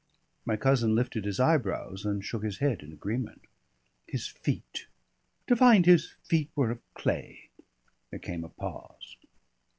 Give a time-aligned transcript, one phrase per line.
[0.45, 3.43] My cousin lifted his eyebrows and shook his head in agreement.
[4.07, 4.87] "His feet
[5.45, 7.51] to find his feet were of clay!"
[8.09, 9.15] There came a pause.